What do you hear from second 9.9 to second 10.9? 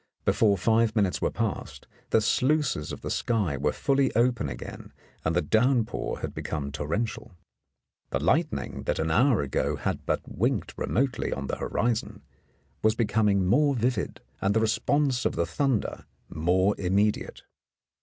but winked